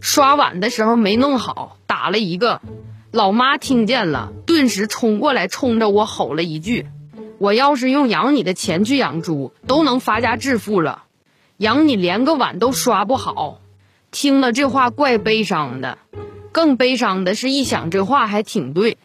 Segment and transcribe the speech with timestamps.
[0.00, 2.60] 刷碗的时候没弄好打了一个
[3.10, 6.86] 老妈听见了顿时冲过来冲着我吼了一句
[7.38, 11.04] 我要是用养你的钱去养猪都能发家致富了。
[11.58, 13.60] 养你连个碗都刷不好。
[14.10, 15.98] 听了这话怪悲伤的
[16.52, 18.96] 更悲伤的是一想这话还挺对。